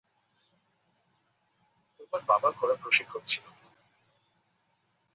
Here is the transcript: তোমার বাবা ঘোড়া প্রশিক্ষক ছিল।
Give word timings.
তোমার 1.97 2.21
বাবা 2.29 2.49
ঘোড়া 2.57 2.75
প্রশিক্ষক 2.81 3.23
ছিল। 3.27 3.45